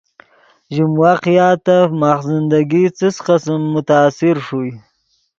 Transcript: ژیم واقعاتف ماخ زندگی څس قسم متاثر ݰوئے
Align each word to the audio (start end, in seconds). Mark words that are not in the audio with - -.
ژیم 0.73 0.91
واقعاتف 1.05 1.87
ماخ 2.01 2.19
زندگی 2.31 2.83
څس 2.97 3.15
قسم 3.27 3.61
متاثر 3.73 4.35
ݰوئے 4.45 4.71